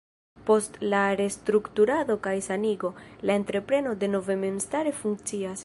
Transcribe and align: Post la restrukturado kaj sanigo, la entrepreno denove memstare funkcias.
Post 0.45 0.77
la 0.93 1.01
restrukturado 1.19 2.17
kaj 2.29 2.33
sanigo, 2.47 2.91
la 3.31 3.37
entrepreno 3.43 3.95
denove 4.05 4.39
memstare 4.47 4.99
funkcias. 5.03 5.57